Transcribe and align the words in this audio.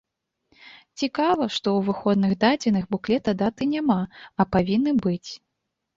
Цікава, 1.01 1.45
што 1.57 1.67
ў 1.73 1.79
выходных 1.91 2.33
дадзеных 2.45 2.89
буклета 2.95 3.31
даты 3.43 3.63
няма, 3.75 3.99
а 4.39 4.51
павінны 4.57 4.91
быць! 5.05 5.29